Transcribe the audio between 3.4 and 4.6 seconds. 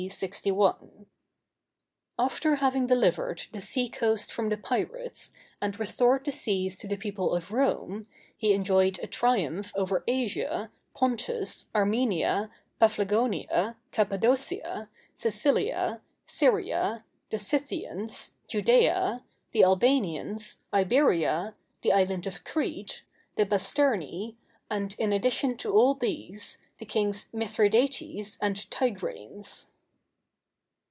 the sea coast from the